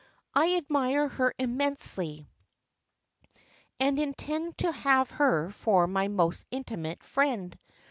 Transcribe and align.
I 0.33 0.55
admire 0.55 1.09
her 1.09 1.31
immensely 1.37 2.27
and 3.79 3.99
intend 3.99 4.57
to 4.57 4.71
have 4.71 5.11
her 5.11 5.51
for 5.51 5.85
my 5.85 6.07
most 6.07 6.47
intimate 6.49 7.03
friend. 7.03 7.55